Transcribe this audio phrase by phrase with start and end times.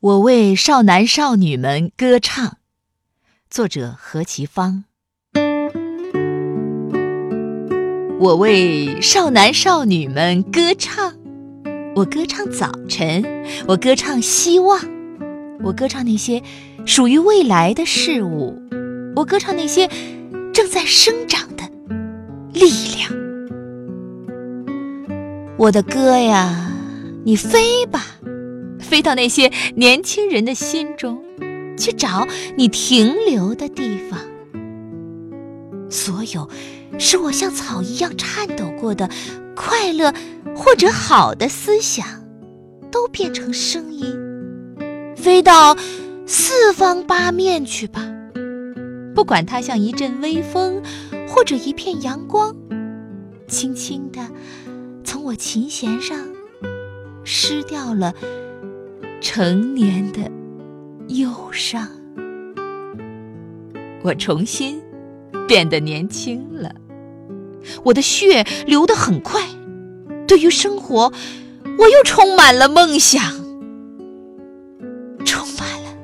[0.00, 2.58] 我为少男少女们歌唱，
[3.48, 4.84] 作者何其芳。
[8.20, 11.14] 我为少男少女们歌唱，
[11.94, 13.24] 我歌唱早晨，
[13.66, 14.78] 我歌唱希望，
[15.64, 16.42] 我歌唱那些
[16.84, 18.54] 属于未来的事物，
[19.16, 19.88] 我歌唱那些
[20.52, 21.64] 正在生长的
[22.52, 22.68] 力
[22.98, 23.10] 量。
[25.56, 26.70] 我的歌呀，
[27.24, 28.04] 你飞吧。
[28.80, 31.22] 飞到那些年轻人的心中，
[31.76, 34.20] 去找你停留的地方。
[35.88, 36.48] 所有
[36.98, 39.08] 使我像草一样颤抖过的
[39.54, 40.12] 快乐
[40.54, 42.06] 或者好的思想，
[42.90, 44.14] 都变成声音，
[45.16, 45.76] 飞到
[46.26, 48.02] 四方八面去吧。
[49.14, 50.82] 不管它像一阵微风，
[51.26, 52.54] 或者一片阳光，
[53.48, 54.20] 轻轻地
[55.04, 56.18] 从我琴弦上
[57.24, 58.12] 失掉了。
[59.20, 60.30] 成年的
[61.08, 61.88] 忧伤。
[64.02, 64.80] 我重新
[65.48, 66.74] 变得年轻了。
[67.82, 69.42] 我的血流得很快
[70.28, 71.12] 对于生活
[71.78, 73.20] 我又充满了梦想。
[75.24, 75.96] 充满了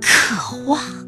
[0.00, 1.07] 渴望。